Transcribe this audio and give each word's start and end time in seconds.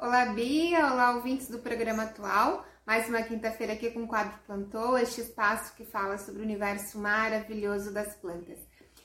Olá, 0.00 0.26
Bia! 0.26 0.92
Olá, 0.92 1.16
ouvintes 1.16 1.50
do 1.50 1.58
programa 1.58 2.04
atual. 2.04 2.64
Mais 2.86 3.08
uma 3.08 3.20
quinta-feira 3.20 3.72
aqui 3.72 3.90
com 3.90 4.04
o 4.04 4.06
quadro 4.06 4.38
Plantou, 4.46 4.96
este 4.96 5.22
espaço 5.22 5.74
que 5.74 5.84
fala 5.84 6.16
sobre 6.16 6.40
o 6.40 6.44
universo 6.44 7.00
maravilhoso 7.00 7.92
das 7.92 8.14
plantas. 8.14 8.60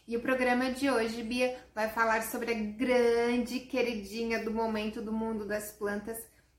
E 0.07 0.15
o 0.15 0.21
programa 0.21 0.69
de 0.69 0.91
hoje, 0.91 1.23
Bia, 1.23 1.57
vai 1.73 1.89
falar 1.89 2.21
sobre 2.21 2.51
a 2.51 2.53
grande 2.53 3.61
queridinha 3.61 4.43
do 4.43 4.51
momento 4.51 5.01
do 5.01 5.11
mundo 5.11 5.47
das 5.47 5.71
plantas, 5.71 6.17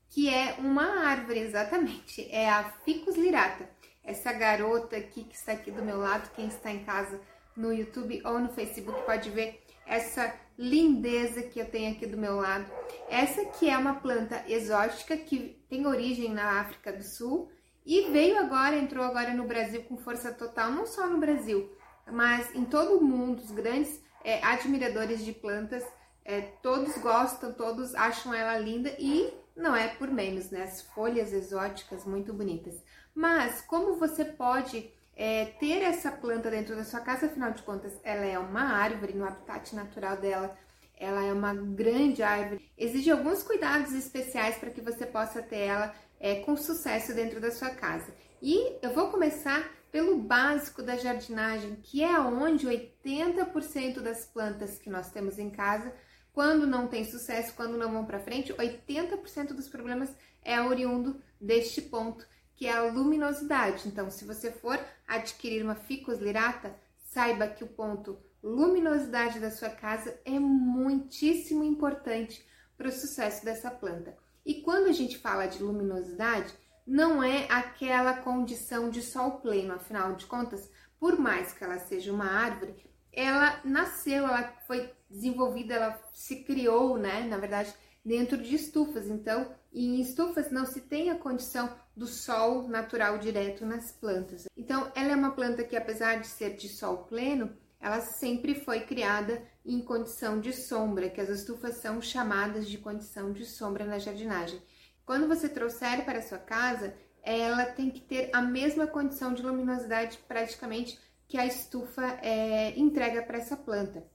que 0.09 0.27
é 0.27 0.55
uma 0.59 1.07
árvore, 1.07 1.39
exatamente. 1.39 2.29
É 2.29 2.49
a 2.49 2.65
Ficus 2.83 3.15
lirata. 3.15 3.69
Essa 4.03 4.33
garota 4.33 4.97
aqui 4.97 5.23
que 5.23 5.35
está 5.35 5.53
aqui 5.53 5.71
do 5.71 5.81
meu 5.81 5.97
lado, 5.97 6.29
quem 6.35 6.47
está 6.47 6.69
em 6.69 6.83
casa 6.83 7.21
no 7.55 7.71
YouTube 7.71 8.21
ou 8.25 8.37
no 8.37 8.49
Facebook 8.49 9.01
pode 9.05 9.29
ver 9.29 9.63
essa 9.85 10.33
lindeza 10.57 11.43
que 11.43 11.59
eu 11.59 11.69
tenho 11.69 11.91
aqui 11.91 12.05
do 12.05 12.17
meu 12.17 12.37
lado. 12.37 12.65
Essa 13.09 13.45
que 13.45 13.69
é 13.69 13.77
uma 13.77 13.95
planta 13.95 14.43
exótica 14.47 15.17
que 15.17 15.61
tem 15.69 15.85
origem 15.85 16.33
na 16.33 16.61
África 16.61 16.91
do 16.93 17.03
Sul 17.03 17.51
e 17.85 18.09
veio 18.11 18.37
agora, 18.37 18.75
entrou 18.75 19.03
agora 19.03 19.33
no 19.33 19.45
Brasil 19.45 19.83
com 19.83 19.97
força 19.97 20.33
total, 20.33 20.71
não 20.71 20.85
só 20.85 21.07
no 21.07 21.19
Brasil, 21.19 21.71
mas 22.11 22.53
em 22.55 22.65
todo 22.65 22.97
o 22.97 23.03
mundo, 23.03 23.39
os 23.39 23.51
grandes 23.51 24.01
é, 24.23 24.43
admiradores 24.43 25.23
de 25.23 25.31
plantas, 25.31 25.83
é, 26.23 26.41
todos 26.41 26.97
gostam, 26.97 27.53
todos 27.53 27.93
acham 27.93 28.33
ela 28.33 28.57
linda 28.57 28.95
e 28.97 29.31
não 29.55 29.75
é 29.75 29.87
por 29.87 30.09
menos, 30.09 30.49
né? 30.49 30.63
As 30.63 30.81
folhas 30.81 31.31
exóticas 31.31 32.03
muito 32.05 32.33
bonitas. 32.33 32.83
Mas 33.13 33.61
como 33.61 33.95
você 33.95 34.25
pode 34.25 34.91
é, 35.15 35.45
ter 35.45 35.81
essa 35.81 36.11
planta 36.11 36.51
dentro 36.51 36.75
da 36.75 36.83
sua 36.83 36.99
casa, 36.99 37.27
afinal 37.27 37.51
de 37.51 37.63
contas, 37.63 37.93
ela 38.03 38.25
é 38.25 38.37
uma 38.37 38.61
árvore 38.61 39.13
no 39.13 39.25
habitat 39.25 39.73
natural 39.75 40.17
dela, 40.17 40.57
ela 40.97 41.23
é 41.23 41.31
uma 41.31 41.53
grande 41.53 42.21
árvore. 42.21 42.69
Exige 42.77 43.11
alguns 43.11 43.41
cuidados 43.41 43.93
especiais 43.93 44.57
para 44.57 44.69
que 44.69 44.81
você 44.81 45.05
possa 45.05 45.41
ter 45.41 45.59
ela 45.59 45.95
é, 46.19 46.35
com 46.41 46.57
sucesso 46.57 47.13
dentro 47.13 47.39
da 47.39 47.51
sua 47.51 47.69
casa. 47.69 48.13
E 48.41 48.77
eu 48.81 48.93
vou 48.93 49.09
começar 49.09 49.69
pelo 49.91 50.17
básico 50.17 50.83
da 50.83 50.97
jardinagem, 50.97 51.77
que 51.81 52.03
é 52.03 52.19
onde 52.19 52.67
80% 52.67 54.01
das 54.01 54.25
plantas 54.25 54.77
que 54.77 54.89
nós 54.89 55.09
temos 55.11 55.39
em 55.39 55.49
casa, 55.49 55.93
quando 56.33 56.67
não 56.67 56.87
tem 56.87 57.05
sucesso, 57.05 57.53
quando 57.55 57.77
não 57.77 57.93
vão 57.93 58.05
para 58.05 58.19
frente, 58.19 58.53
80% 58.53 59.53
dos 59.53 59.69
problemas 59.69 60.13
é 60.43 60.61
oriundo 60.61 61.21
deste 61.39 61.81
ponto 61.81 62.27
que 62.55 62.67
é 62.67 62.73
a 62.73 62.83
luminosidade. 62.83 63.87
Então, 63.87 64.09
se 64.09 64.25
você 64.25 64.51
for 64.51 64.79
adquirir 65.07 65.63
uma 65.63 65.75
ficus 65.75 66.19
lirata, 66.19 66.75
saiba 66.97 67.47
que 67.47 67.63
o 67.63 67.67
ponto 67.67 68.17
luminosidade 68.41 69.39
da 69.39 69.51
sua 69.51 69.69
casa 69.69 70.19
é 70.23 70.39
muitíssimo 70.39 71.63
importante 71.63 72.45
para 72.77 72.89
o 72.89 72.91
sucesso 72.91 73.43
dessa 73.43 73.71
planta. 73.71 74.15
E 74.45 74.61
quando 74.61 74.87
a 74.87 74.91
gente 74.91 75.17
fala 75.17 75.47
de 75.47 75.61
luminosidade, 75.61 76.53
não 76.85 77.23
é 77.23 77.47
aquela 77.49 78.13
condição 78.17 78.89
de 78.89 79.01
sol 79.01 79.39
pleno, 79.39 79.73
afinal 79.73 80.13
de 80.13 80.25
contas, 80.27 80.69
por 80.99 81.17
mais 81.17 81.51
que 81.51 81.63
ela 81.63 81.79
seja 81.79 82.13
uma 82.13 82.29
árvore, 82.29 82.75
ela 83.11 83.59
nasceu, 83.63 84.27
ela 84.27 84.53
foi 84.67 84.91
desenvolvida, 85.09 85.73
ela 85.73 86.09
se 86.13 86.43
criou, 86.43 86.97
né? 86.97 87.21
Na 87.21 87.37
verdade, 87.37 87.73
dentro 88.03 88.37
de 88.37 88.55
estufas. 88.55 89.07
Então, 89.07 89.51
em 89.83 89.99
estufas 89.99 90.51
não 90.51 90.65
se 90.65 90.81
tem 90.81 91.09
a 91.09 91.17
condição 91.17 91.75
do 91.95 92.07
sol 92.07 92.67
natural 92.67 93.17
direto 93.17 93.65
nas 93.65 93.91
plantas. 93.91 94.45
Então, 94.55 94.91
ela 94.95 95.11
é 95.11 95.15
uma 95.15 95.31
planta 95.31 95.63
que, 95.63 95.75
apesar 95.75 96.21
de 96.21 96.27
ser 96.27 96.55
de 96.55 96.69
sol 96.69 96.99
pleno, 96.99 97.55
ela 97.79 97.99
sempre 98.01 98.55
foi 98.55 98.81
criada 98.81 99.43
em 99.65 99.81
condição 99.81 100.39
de 100.39 100.53
sombra, 100.53 101.09
que 101.09 101.19
as 101.19 101.29
estufas 101.29 101.77
são 101.77 102.01
chamadas 102.01 102.67
de 102.67 102.77
condição 102.77 103.31
de 103.31 103.45
sombra 103.45 103.85
na 103.85 103.99
jardinagem. 103.99 104.61
Quando 105.05 105.27
você 105.27 105.49
trouxer 105.49 106.03
para 106.05 106.19
a 106.19 106.21
sua 106.21 106.39
casa, 106.39 106.95
ela 107.21 107.65
tem 107.65 107.89
que 107.89 108.01
ter 108.01 108.29
a 108.33 108.41
mesma 108.41 108.87
condição 108.87 109.33
de 109.33 109.43
luminosidade 109.43 110.19
praticamente 110.27 110.99
que 111.27 111.37
a 111.37 111.45
estufa 111.45 112.17
é, 112.21 112.77
entrega 112.79 113.23
para 113.23 113.39
essa 113.39 113.57
planta. 113.57 114.05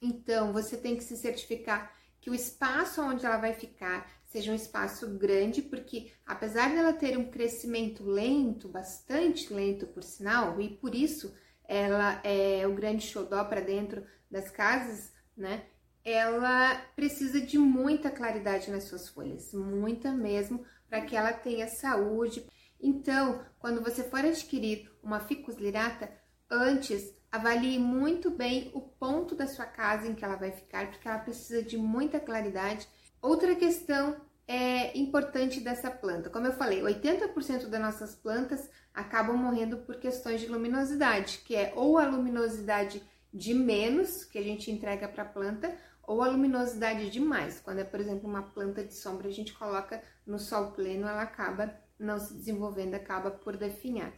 Então, 0.00 0.52
você 0.52 0.76
tem 0.76 0.96
que 0.96 1.04
se 1.04 1.16
certificar 1.16 1.92
que 2.20 2.30
o 2.30 2.34
espaço 2.34 3.02
onde 3.02 3.26
ela 3.26 3.36
vai 3.36 3.52
ficar 3.52 4.21
seja 4.32 4.50
um 4.50 4.56
espaço 4.56 5.06
grande, 5.18 5.60
porque 5.60 6.12
apesar 6.26 6.74
dela 6.74 6.92
ter 6.92 7.18
um 7.18 7.30
crescimento 7.30 8.02
lento, 8.02 8.68
bastante 8.68 9.52
lento 9.52 9.86
por 9.86 10.02
sinal, 10.02 10.60
e 10.60 10.70
por 10.70 10.94
isso 10.94 11.34
ela 11.64 12.20
é 12.24 12.66
o 12.66 12.74
grande 12.74 13.06
xodó 13.06 13.44
para 13.44 13.60
dentro 13.60 14.04
das 14.30 14.50
casas, 14.50 15.12
né? 15.36 15.66
Ela 16.04 16.74
precisa 16.96 17.40
de 17.40 17.58
muita 17.58 18.10
claridade 18.10 18.70
nas 18.70 18.84
suas 18.84 19.08
folhas, 19.08 19.52
muita 19.52 20.10
mesmo, 20.10 20.64
para 20.88 21.02
que 21.02 21.14
ela 21.14 21.32
tenha 21.32 21.68
saúde. 21.68 22.44
Então, 22.80 23.44
quando 23.58 23.82
você 23.82 24.02
for 24.02 24.20
adquirir 24.20 24.90
uma 25.02 25.20
ficus 25.20 25.56
lirata, 25.56 26.10
antes 26.50 27.14
Avalie 27.32 27.78
muito 27.78 28.30
bem 28.30 28.70
o 28.74 28.80
ponto 28.82 29.34
da 29.34 29.46
sua 29.46 29.64
casa 29.64 30.06
em 30.06 30.14
que 30.14 30.22
ela 30.22 30.36
vai 30.36 30.52
ficar, 30.52 30.90
porque 30.90 31.08
ela 31.08 31.18
precisa 31.18 31.62
de 31.62 31.78
muita 31.78 32.20
claridade. 32.20 32.86
Outra 33.22 33.54
questão 33.54 34.16
é 34.48 34.98
importante 34.98 35.60
dessa 35.60 35.90
planta. 35.90 36.28
Como 36.28 36.46
eu 36.46 36.52
falei, 36.52 36.82
80% 36.82 37.68
das 37.68 37.80
nossas 37.80 38.16
plantas 38.16 38.68
acabam 38.92 39.36
morrendo 39.36 39.78
por 39.78 39.96
questões 40.00 40.40
de 40.40 40.48
luminosidade, 40.48 41.38
que 41.46 41.54
é 41.54 41.72
ou 41.76 41.98
a 41.98 42.04
luminosidade 42.04 43.00
de 43.32 43.54
menos 43.54 44.24
que 44.24 44.38
a 44.38 44.42
gente 44.42 44.70
entrega 44.70 45.08
para 45.08 45.22
a 45.22 45.28
planta, 45.28 45.74
ou 46.02 46.20
a 46.20 46.28
luminosidade 46.28 47.08
de 47.10 47.20
mais. 47.20 47.60
Quando 47.60 47.78
é, 47.78 47.84
por 47.84 48.00
exemplo, 48.00 48.28
uma 48.28 48.42
planta 48.42 48.84
de 48.84 48.92
sombra, 48.92 49.28
a 49.28 49.32
gente 49.32 49.54
coloca 49.54 50.02
no 50.26 50.38
sol 50.38 50.72
pleno, 50.72 51.06
ela 51.06 51.22
acaba 51.22 51.72
não 51.98 52.18
se 52.18 52.34
desenvolvendo, 52.34 52.94
acaba 52.94 53.30
por 53.30 53.56
definhar. 53.56 54.12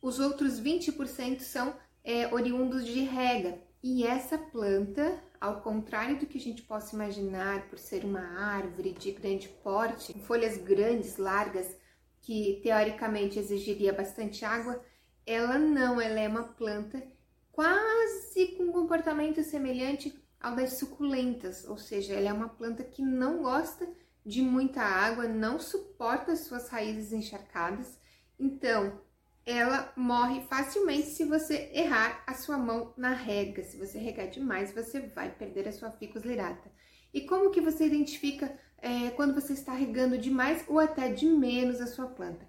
Os 0.00 0.18
outros 0.18 0.58
20% 0.58 1.40
são 1.40 1.76
é, 2.02 2.32
oriundos 2.32 2.84
de 2.84 3.00
rega. 3.00 3.58
E 3.82 4.06
essa 4.06 4.38
planta, 4.38 5.22
ao 5.42 5.60
contrário 5.60 6.20
do 6.20 6.24
que 6.26 6.38
a 6.38 6.40
gente 6.40 6.62
possa 6.62 6.94
imaginar 6.94 7.66
por 7.68 7.76
ser 7.76 8.04
uma 8.04 8.20
árvore 8.20 8.92
de 8.92 9.10
grande 9.10 9.48
porte, 9.48 10.12
com 10.12 10.20
folhas 10.20 10.56
grandes, 10.56 11.16
largas, 11.16 11.76
que 12.20 12.60
teoricamente 12.62 13.40
exigiria 13.40 13.92
bastante 13.92 14.44
água, 14.44 14.80
ela 15.26 15.58
não, 15.58 16.00
ela 16.00 16.20
é 16.20 16.28
uma 16.28 16.44
planta 16.44 17.02
quase 17.50 18.54
com 18.56 18.70
comportamento 18.70 19.42
semelhante 19.42 20.16
ao 20.40 20.54
das 20.54 20.74
suculentas, 20.74 21.68
ou 21.68 21.76
seja, 21.76 22.14
ela 22.14 22.28
é 22.28 22.32
uma 22.32 22.48
planta 22.48 22.84
que 22.84 23.02
não 23.02 23.42
gosta 23.42 23.88
de 24.24 24.42
muita 24.42 24.80
água, 24.80 25.26
não 25.26 25.58
suporta 25.58 26.36
suas 26.36 26.68
raízes 26.68 27.12
encharcadas. 27.12 27.98
Então, 28.38 29.00
ela 29.44 29.92
morre 29.96 30.42
facilmente 30.42 31.08
se 31.08 31.24
você 31.24 31.70
errar 31.72 32.22
a 32.26 32.34
sua 32.34 32.56
mão 32.56 32.92
na 32.96 33.12
rega. 33.12 33.64
Se 33.64 33.76
você 33.76 33.98
regar 33.98 34.28
demais, 34.28 34.72
você 34.72 35.00
vai 35.00 35.30
perder 35.30 35.68
a 35.68 35.72
sua 35.72 35.90
ficus 35.90 36.22
lirata. 36.22 36.70
E 37.12 37.22
como 37.22 37.50
que 37.50 37.60
você 37.60 37.86
identifica 37.86 38.56
é, 38.78 39.10
quando 39.10 39.34
você 39.34 39.52
está 39.52 39.72
regando 39.72 40.16
demais 40.16 40.64
ou 40.68 40.78
até 40.78 41.12
de 41.12 41.26
menos 41.26 41.80
a 41.80 41.86
sua 41.86 42.06
planta? 42.06 42.46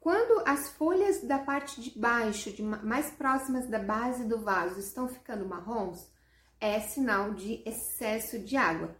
Quando 0.00 0.42
as 0.46 0.70
folhas 0.70 1.22
da 1.22 1.38
parte 1.38 1.80
de 1.80 1.98
baixo, 1.98 2.50
de 2.50 2.62
mais 2.62 3.10
próximas 3.10 3.68
da 3.68 3.78
base 3.78 4.24
do 4.24 4.40
vaso, 4.40 4.80
estão 4.80 5.06
ficando 5.06 5.46
marrons, 5.46 6.10
é 6.58 6.80
sinal 6.80 7.34
de 7.34 7.62
excesso 7.66 8.38
de 8.38 8.56
água. 8.56 8.96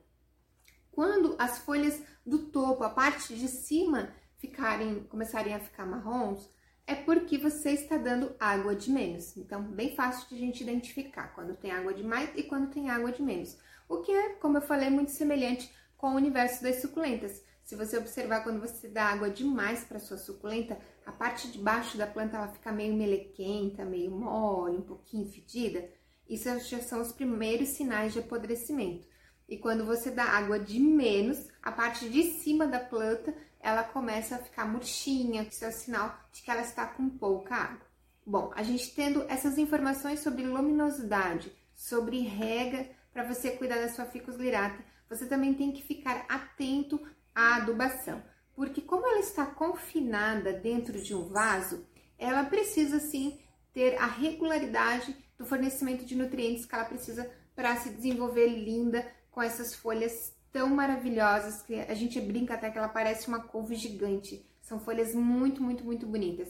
Quando 0.92 1.36
as 1.38 1.58
folhas 1.60 2.02
do 2.24 2.50
topo, 2.50 2.84
a 2.84 2.90
parte 2.90 3.34
de 3.34 3.48
cima, 3.48 4.12
ficarem, 4.36 5.04
começarem 5.04 5.54
a 5.54 5.60
ficar 5.60 5.86
marrons, 5.86 6.50
é 6.90 6.94
porque 6.96 7.38
você 7.38 7.70
está 7.70 7.96
dando 7.96 8.34
água 8.40 8.74
de 8.74 8.90
menos. 8.90 9.36
Então, 9.36 9.62
bem 9.62 9.94
fácil 9.94 10.28
de 10.28 10.34
a 10.34 10.38
gente 10.38 10.60
identificar 10.64 11.28
quando 11.28 11.54
tem 11.54 11.70
água 11.70 11.94
de 11.94 12.02
mais 12.02 12.30
e 12.34 12.42
quando 12.42 12.72
tem 12.72 12.90
água 12.90 13.12
de 13.12 13.22
menos. 13.22 13.56
O 13.88 13.98
que 13.98 14.10
é, 14.10 14.30
como 14.30 14.56
eu 14.56 14.62
falei, 14.62 14.90
muito 14.90 15.12
semelhante 15.12 15.72
com 15.96 16.08
o 16.08 16.16
universo 16.16 16.64
das 16.64 16.80
suculentas. 16.80 17.44
Se 17.62 17.76
você 17.76 17.97
observar 17.97 18.42
quando 18.42 18.60
você 18.60 18.88
dá 18.88 19.04
água 19.04 19.30
demais 19.30 19.84
para 19.84 20.00
sua 20.00 20.18
suculenta, 20.18 20.80
a 21.06 21.12
parte 21.12 21.48
de 21.53 21.59
baixo 21.59 21.97
da 21.97 22.09
planta 22.09 22.36
ela 22.36 22.48
fica 22.48 22.72
meio 22.72 22.94
melequenta, 22.94 23.84
meio 23.84 24.10
mole, 24.10 24.78
um 24.78 24.82
pouquinho 24.82 25.30
fedida. 25.30 25.88
Isso 26.28 26.48
já 26.68 26.80
são 26.80 27.00
os 27.00 27.12
primeiros 27.12 27.68
sinais 27.68 28.12
de 28.12 28.18
apodrecimento. 28.18 29.06
E 29.48 29.56
quando 29.56 29.86
você 29.86 30.10
dá 30.10 30.24
água 30.24 30.59
de 30.59 30.80
menos, 30.80 31.47
a 31.62 31.70
parte 31.70 32.09
de 32.09 32.24
cima 32.41 32.66
da 32.66 32.80
planta 32.80 33.32
ela 33.60 33.84
começa 33.84 34.36
a 34.36 34.39
ficar 34.39 34.66
murchinha, 34.66 35.42
isso 35.42 35.65
é 35.65 35.68
o 35.68 35.72
sinal 35.72 36.18
de 36.33 36.42
que 36.42 36.51
ela 36.51 36.62
está 36.62 36.86
com 36.86 37.09
pouca 37.09 37.54
água. 37.54 37.86
Bom, 38.27 38.53
a 38.54 38.62
gente 38.62 38.95
tendo 38.95 39.22
essas 39.28 39.59
informações 39.59 40.21
sobre 40.21 40.45
luminosidade, 40.45 41.53
sobre 41.74 42.21
rega, 42.21 42.89
para 43.12 43.24
você 43.24 43.51
cuidar 43.51 43.77
da 43.77 43.89
sua 43.89 44.07
ficus 44.07 44.36
lirata, 44.36 44.83
você 45.09 45.27
também 45.27 45.53
tem 45.54 45.72
que 45.72 45.83
ficar 45.83 46.24
atento 46.28 47.01
à 47.34 47.57
adubação, 47.57 48.22
porque 48.54 48.80
como 48.80 49.07
ela 49.07 49.18
está 49.18 49.45
confinada 49.47 50.53
dentro 50.53 51.01
de 51.03 51.15
um 51.15 51.28
vaso, 51.28 51.86
ela 52.18 52.45
precisa 52.45 53.01
sim 53.01 53.41
ter 53.72 53.97
a 53.97 54.06
regularidade 54.06 55.16
do 55.36 55.45
fornecimento 55.47 56.04
de 56.04 56.15
nutrientes 56.15 56.66
que 56.66 56.74
ela 56.74 56.84
precisa 56.84 57.30
para 57.54 57.77
se 57.77 57.91
desenvolver 57.91 58.47
linda 58.47 59.10
com 59.30 59.42
essas 59.42 59.74
folhas 59.74 60.34
tão 60.52 60.68
maravilhosas 60.68 61.62
que 61.62 61.74
a 61.74 61.94
gente 61.94 62.20
brinca 62.20 62.54
até 62.54 62.70
que 62.70 62.78
ela 62.78 62.88
parece 62.88 63.28
uma 63.28 63.41
couve 63.41 63.76
gigante. 63.76 64.44
São 64.60 64.78
folhas 64.78 65.14
muito, 65.14 65.62
muito, 65.62 65.84
muito 65.84 66.06
bonitas. 66.06 66.48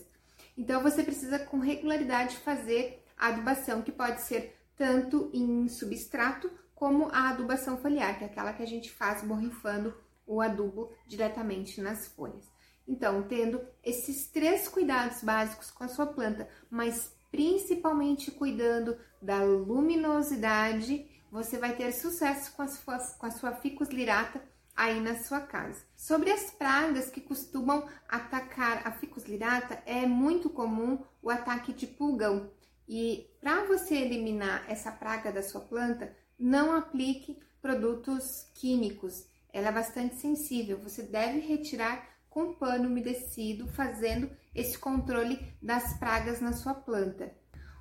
Então 0.57 0.83
você 0.83 1.03
precisa 1.03 1.39
com 1.39 1.59
regularidade 1.59 2.37
fazer 2.39 3.05
a 3.17 3.29
adubação, 3.29 3.83
que 3.83 3.93
pode 3.93 4.23
ser 4.23 4.57
tanto 4.77 5.31
em 5.33 5.69
substrato 5.69 6.51
como 6.75 7.09
a 7.13 7.29
adubação 7.29 7.77
foliar, 7.77 8.17
que 8.17 8.25
é 8.25 8.27
aquela 8.27 8.53
que 8.53 8.63
a 8.63 8.67
gente 8.67 8.91
faz 8.91 9.23
borrifando 9.23 9.95
o 10.27 10.41
adubo 10.41 10.91
diretamente 11.07 11.81
nas 11.81 12.09
folhas. 12.09 12.49
Então, 12.89 13.23
tendo 13.23 13.61
esses 13.85 14.29
três 14.29 14.67
cuidados 14.67 15.23
básicos 15.23 15.71
com 15.71 15.85
a 15.85 15.89
sua 15.89 16.07
planta, 16.07 16.49
mas 16.71 17.15
principalmente 17.31 18.31
cuidando 18.31 18.97
da 19.21 19.43
luminosidade, 19.43 21.07
você 21.31 21.59
vai 21.59 21.77
ter 21.77 21.93
sucesso 21.93 22.53
com 22.53 22.63
a 22.63 22.69
sua, 22.69 22.99
com 23.19 23.27
a 23.27 23.31
sua 23.31 23.53
ficus 23.53 23.89
lirata 23.89 24.43
aí 24.77 25.01
na 25.01 25.17
sua 25.17 25.41
casa. 25.41 25.85
Sobre 25.97 26.31
as 26.31 26.51
pragas 26.51 27.11
que 27.11 27.21
costumam 27.21 27.87
atacar 28.09 28.87
a 28.87 28.93
ficus 28.93 29.25
lirata, 29.25 29.83
é 29.85 30.07
muito 30.07 30.49
comum 30.49 31.05
o 31.23 31.31
ataque 31.31 31.73
de 31.73 31.87
pulgão. 31.87 32.51
E 32.89 33.29
para 33.41 33.65
você 33.65 33.95
eliminar 33.95 34.65
essa 34.69 34.91
praga 34.91 35.31
da 35.31 35.43
sua 35.43 35.61
planta, 35.61 36.17
não 36.39 36.75
aplique 36.75 37.39
produtos 37.61 38.51
químicos, 38.55 39.27
ela 39.53 39.69
é 39.69 39.73
bastante 39.73 40.17
sensível. 40.17 40.79
Você 40.79 41.03
deve 41.03 41.41
retirar 41.41 42.09
com 42.29 42.55
pano 42.55 42.89
umedecido, 42.89 43.67
fazendo 43.69 44.31
esse 44.55 44.79
controle 44.79 45.39
das 45.61 45.99
pragas 45.99 46.41
na 46.41 46.53
sua 46.53 46.75
planta. 46.75 47.35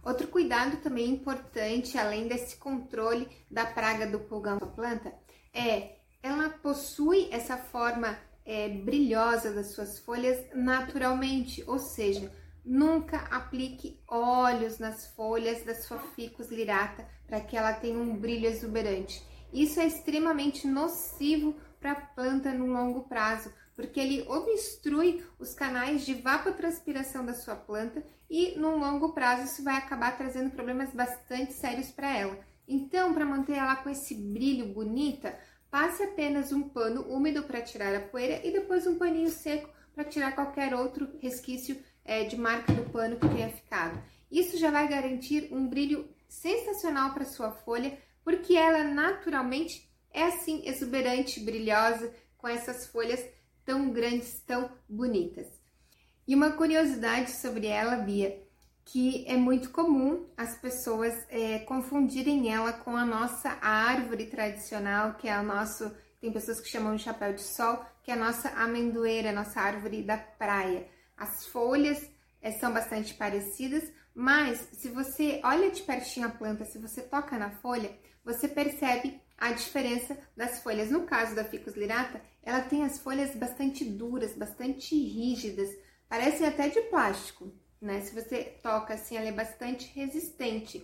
Outro 0.04 0.28
cuidado 0.28 0.78
também 0.78 1.10
importante, 1.10 1.98
além 1.98 2.28
desse 2.28 2.56
controle 2.58 3.28
da 3.50 3.66
praga 3.66 4.08
do 4.08 4.20
pulgão 4.20 4.58
da 4.58 4.68
planta, 4.68 5.14
é 5.54 5.98
ela 6.22 6.50
possui 6.50 7.30
essa 7.32 7.58
forma 7.58 8.18
é, 8.46 8.68
brilhosa 8.70 9.54
das 9.54 9.74
suas 9.74 10.00
folhas 10.00 10.44
naturalmente, 10.54 11.64
ou 11.68 11.80
seja, 11.80 12.32
nunca 12.66 13.18
aplique 13.32 14.02
óleos 14.08 14.80
nas 14.80 15.08
folhas 15.16 15.64
da 15.64 15.76
sua 15.76 15.98
ficus 15.98 16.50
lirata 16.50 17.08
para 17.28 17.42
que 17.42 17.56
ela 17.56 17.74
tenha 17.74 17.98
um 17.98 18.18
brilho 18.18 18.48
exuberante. 18.48 19.24
Isso 19.54 19.80
é 19.80 19.88
extremamente 19.88 20.68
nocivo 20.68 21.56
para 21.80 21.92
a 21.94 22.02
planta 22.02 22.52
no 22.52 22.68
longo 22.68 23.08
prazo, 23.08 23.52
porque 23.80 23.98
ele 23.98 24.26
obstrui 24.28 25.24
os 25.40 25.54
canais 25.54 26.06
de 26.06 26.14
vapotranspiração 26.14 27.26
da 27.26 27.34
sua 27.34 27.56
planta 27.56 28.06
e 28.30 28.60
no 28.60 28.78
longo 28.78 29.14
prazo 29.14 29.46
isso 29.46 29.64
vai 29.64 29.78
acabar 29.78 30.18
trazendo 30.18 30.52
problemas 30.52 30.94
bastante 30.94 31.54
sérios 31.54 31.90
para 31.90 32.14
ela. 32.14 32.38
Então, 32.68 33.14
para 33.14 33.26
manter 33.26 33.54
ela 33.54 33.78
com 33.78 33.90
esse 33.90 34.14
brilho 34.14 34.74
bonita, 34.74 35.40
passe 35.72 36.04
apenas 36.04 36.52
um 36.52 36.68
pano 36.68 37.04
úmido 37.04 37.44
para 37.44 37.62
tirar 37.62 37.96
a 37.96 38.02
poeira 38.02 38.46
e 38.46 38.52
depois 38.52 38.86
um 38.86 38.98
paninho 38.98 39.30
seco 39.30 39.70
para 39.96 40.04
tirar 40.04 40.34
qualquer 40.34 40.76
outro 40.76 41.10
resquício 41.22 41.82
é, 42.04 42.26
de 42.26 42.36
marca 42.36 42.74
do 42.74 42.84
pano 42.90 43.16
que 43.16 43.30
tenha 43.30 43.48
ficado. 43.48 43.98
Isso 44.30 44.58
já 44.58 44.72
vai 44.72 44.90
garantir 44.90 45.48
um 45.54 45.70
brilho 45.70 46.06
sensacional 46.28 47.14
para 47.14 47.24
sua 47.24 47.52
folha 47.52 47.98
porque 48.26 48.58
ela 48.58 48.84
naturalmente 48.84 49.90
é 50.12 50.24
assim 50.24 50.64
exuberante, 50.66 51.40
brilhosa, 51.40 52.14
com 52.38 52.48
essas 52.48 52.86
folhas 52.88 53.24
tão 53.70 53.92
grandes, 53.92 54.42
tão 54.48 54.72
bonitas. 54.90 55.46
E 56.28 56.34
uma 56.34 56.54
curiosidade 56.54 57.30
sobre 57.30 57.68
ela, 57.68 57.98
Bia, 57.98 58.44
que 58.84 59.24
é 59.28 59.38
muito 59.38 59.70
comum 59.70 60.28
as 60.36 60.58
pessoas 60.58 61.14
é, 61.30 61.60
confundirem 61.60 62.52
ela 62.52 62.74
com 62.74 62.98
a 62.98 63.06
nossa 63.06 63.60
árvore 63.62 64.26
tradicional, 64.26 65.14
que 65.14 65.30
é 65.30 65.40
o 65.40 65.44
nosso. 65.44 65.96
Tem 66.20 66.34
pessoas 66.34 66.60
que 66.60 66.68
chamam 66.68 66.96
de 66.96 67.04
chapéu 67.04 67.32
de 67.32 67.44
sol, 67.44 67.86
que 68.02 68.10
é 68.10 68.16
a 68.16 68.18
nossa 68.18 68.50
amendoeira, 68.50 69.30
a 69.30 69.34
nossa 69.34 69.62
árvore 69.62 70.02
da 70.02 70.18
praia. 70.18 70.88
As 71.16 71.46
folhas 71.46 72.10
é, 72.42 72.52
são 72.54 72.74
bastante 72.74 73.14
parecidas, 73.14 73.84
mas 74.16 74.68
se 74.74 74.90
você 74.90 75.40
olha 75.44 75.70
de 75.70 75.84
pertinho 75.84 76.26
a 76.26 76.32
planta, 76.32 76.66
se 76.66 76.80
você 76.80 77.04
toca 77.04 77.38
na 77.38 77.52
folha, 77.52 77.96
você 78.26 78.48
percebe 78.48 79.22
a 79.40 79.52
diferença 79.52 80.18
das 80.36 80.62
folhas. 80.62 80.92
No 80.92 81.06
caso 81.06 81.36
da 81.36 81.44
Ficus 81.44 81.76
lirata, 81.76 82.22
ela 82.44 82.62
tem 82.62 82.84
as 82.84 83.00
folhas 83.00 83.36
bastante 83.36 83.86
duras, 83.86 84.36
bastante 84.36 84.96
rígidas, 84.96 85.70
parecem 86.08 86.48
até 86.48 86.70
de 86.70 86.82
plástico, 86.84 87.52
né? 87.82 88.02
Se 88.02 88.14
você 88.14 88.44
toca 88.62 88.94
assim, 88.94 89.16
ela 89.18 89.28
é 89.28 89.32
bastante 89.32 89.92
resistente. 89.94 90.84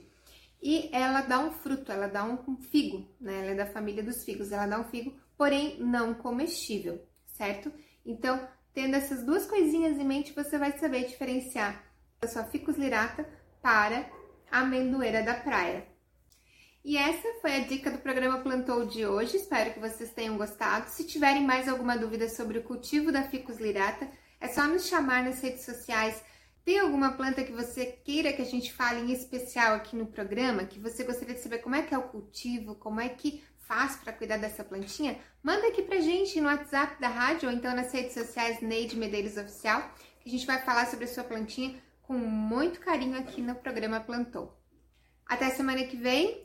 E 0.61 0.89
ela 0.91 1.21
dá 1.21 1.39
um 1.39 1.51
fruto, 1.51 1.91
ela 1.91 2.07
dá 2.07 2.23
um 2.23 2.57
figo, 2.57 3.07
né? 3.19 3.39
Ela 3.41 3.51
é 3.51 3.55
da 3.55 3.65
família 3.65 4.01
dos 4.01 4.23
figos, 4.23 4.51
ela 4.51 4.65
dá 4.65 4.79
um 4.79 4.85
figo, 4.85 5.13
porém 5.37 5.77
não 5.79 6.13
comestível, 6.13 7.01
certo? 7.25 7.71
Então, 8.05 8.47
tendo 8.73 8.95
essas 8.95 9.23
duas 9.23 9.45
coisinhas 9.45 9.97
em 9.97 10.05
mente, 10.05 10.33
você 10.33 10.57
vai 10.57 10.77
saber 10.77 11.05
diferenciar 11.05 11.83
a 12.21 12.27
sua 12.27 12.45
Ficus 12.45 12.77
lirata 12.77 13.27
para 13.61 14.09
a 14.51 14.59
amendoeira 14.59 15.23
da 15.23 15.33
praia. 15.33 15.94
E 16.85 16.97
essa 16.97 17.27
foi 17.41 17.55
a 17.55 17.59
dica 17.61 17.89
do 17.89 17.97
programa 17.97 18.37
Plantou 18.37 18.85
de 18.85 19.07
hoje. 19.07 19.37
Espero 19.37 19.73
que 19.73 19.79
vocês 19.79 20.11
tenham 20.11 20.37
gostado. 20.37 20.87
Se 20.87 21.03
tiverem 21.03 21.43
mais 21.43 21.67
alguma 21.67 21.97
dúvida 21.97 22.29
sobre 22.29 22.59
o 22.59 22.63
cultivo 22.63 23.11
da 23.11 23.23
Ficus 23.23 23.57
lirata, 23.57 24.07
é 24.39 24.47
só 24.47 24.67
nos 24.67 24.85
chamar 24.85 25.23
nas 25.23 25.41
redes 25.41 25.65
sociais. 25.65 26.23
Tem 26.63 26.77
alguma 26.77 27.13
planta 27.13 27.43
que 27.43 27.51
você 27.51 27.87
queira 27.87 28.31
que 28.31 28.41
a 28.43 28.45
gente 28.45 28.71
fale 28.71 28.99
em 28.99 29.11
especial 29.11 29.73
aqui 29.73 29.95
no 29.95 30.05
programa? 30.05 30.63
Que 30.63 30.79
você 30.79 31.03
gostaria 31.03 31.33
de 31.33 31.41
saber 31.41 31.57
como 31.57 31.73
é 31.73 31.81
que 31.81 31.95
é 31.95 31.97
o 31.97 32.03
cultivo, 32.03 32.75
como 32.75 33.01
é 33.01 33.09
que 33.09 33.43
faz 33.61 33.95
para 33.95 34.13
cuidar 34.13 34.37
dessa 34.37 34.63
plantinha? 34.63 35.17
Manda 35.41 35.69
aqui 35.69 35.81
pra 35.81 35.99
gente 35.99 36.39
no 36.39 36.47
WhatsApp 36.47 37.01
da 37.01 37.07
rádio 37.07 37.49
ou 37.49 37.55
então 37.55 37.75
nas 37.75 37.91
redes 37.91 38.13
sociais 38.13 38.61
Neide 38.61 38.95
Medeiros 38.95 39.37
Oficial, 39.37 39.91
que 40.19 40.29
a 40.29 40.31
gente 40.31 40.45
vai 40.45 40.61
falar 40.61 40.85
sobre 40.85 41.05
a 41.05 41.07
sua 41.07 41.23
plantinha 41.23 41.81
com 42.03 42.13
muito 42.13 42.79
carinho 42.79 43.17
aqui 43.17 43.41
no 43.41 43.55
programa 43.55 43.99
Plantou. 43.99 44.55
Até 45.25 45.49
semana 45.49 45.83
que 45.85 45.97
vem. 45.97 46.44